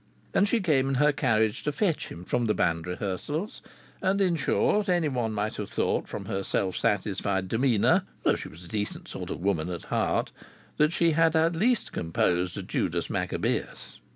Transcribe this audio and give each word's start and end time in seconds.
And 0.33 0.49
she 0.49 0.61
came 0.61 0.89
in 0.89 0.95
her 0.95 1.11
carriage 1.11 1.61
to 1.61 1.71
fetch 1.71 2.07
him 2.07 2.25
from 2.25 2.47
the 2.47 2.55
band 2.55 2.87
rehearsals; 2.87 3.61
and, 4.01 4.19
in 4.19 4.35
short, 4.35 4.89
anyone 4.89 5.31
might 5.31 5.57
have 5.57 5.69
thought 5.69 6.07
from 6.07 6.25
her 6.25 6.41
self 6.41 6.75
satisfied 6.75 7.47
demeanour 7.47 8.07
(though 8.23 8.33
she 8.33 8.49
was 8.49 8.63
a 8.65 8.67
decent 8.67 9.07
sort 9.09 9.29
of 9.29 9.41
woman 9.41 9.69
at 9.69 9.83
heart) 9.83 10.31
that 10.77 10.91
she 10.91 11.11
had 11.11 11.35
at 11.35 11.55
least 11.55 11.91
composed 11.91 12.67
"Judas 12.67 13.11
Maccabeus." 13.11 13.99